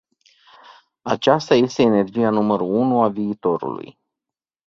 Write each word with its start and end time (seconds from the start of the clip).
Aceasta 1.05 1.53
este 1.55 1.81
energia 1.81 2.29
numărul 2.29 2.73
unu 2.75 3.01
a 3.01 3.07
viitorului. 3.09 3.97